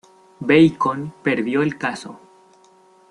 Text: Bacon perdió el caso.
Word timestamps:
Bacon 0.39 1.13
perdió 1.21 1.61
el 1.61 1.77
caso. 1.77 2.19